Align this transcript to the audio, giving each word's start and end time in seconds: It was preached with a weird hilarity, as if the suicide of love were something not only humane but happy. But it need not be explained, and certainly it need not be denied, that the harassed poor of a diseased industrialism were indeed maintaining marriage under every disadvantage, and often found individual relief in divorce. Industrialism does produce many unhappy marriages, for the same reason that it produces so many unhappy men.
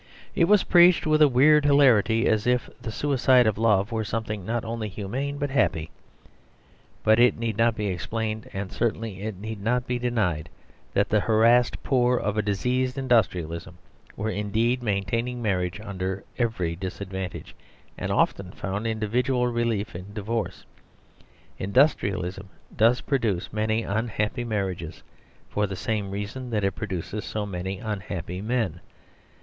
It 0.33 0.45
was 0.45 0.63
preached 0.63 1.05
with 1.05 1.21
a 1.21 1.27
weird 1.27 1.63
hilarity, 1.63 2.25
as 2.25 2.47
if 2.47 2.71
the 2.81 2.91
suicide 2.91 3.45
of 3.45 3.59
love 3.59 3.91
were 3.91 4.03
something 4.03 4.43
not 4.43 4.65
only 4.65 4.89
humane 4.89 5.37
but 5.37 5.51
happy. 5.51 5.91
But 7.03 7.19
it 7.19 7.37
need 7.37 7.55
not 7.55 7.75
be 7.75 7.85
explained, 7.85 8.49
and 8.51 8.71
certainly 8.71 9.21
it 9.21 9.37
need 9.39 9.61
not 9.61 9.85
be 9.85 9.99
denied, 9.99 10.49
that 10.95 11.09
the 11.09 11.19
harassed 11.19 11.83
poor 11.83 12.17
of 12.17 12.35
a 12.35 12.41
diseased 12.41 12.97
industrialism 12.97 13.77
were 14.17 14.31
indeed 14.31 14.81
maintaining 14.81 15.39
marriage 15.39 15.79
under 15.79 16.23
every 16.39 16.75
disadvantage, 16.75 17.53
and 17.95 18.09
often 18.11 18.51
found 18.53 18.87
individual 18.87 19.49
relief 19.49 19.93
in 19.95 20.15
divorce. 20.15 20.65
Industrialism 21.59 22.49
does 22.75 23.01
produce 23.01 23.53
many 23.53 23.83
unhappy 23.83 24.43
marriages, 24.45 25.03
for 25.47 25.67
the 25.67 25.75
same 25.75 26.09
reason 26.09 26.49
that 26.49 26.63
it 26.63 26.71
produces 26.71 27.23
so 27.23 27.45
many 27.45 27.77
unhappy 27.77 28.41
men. 28.41 28.79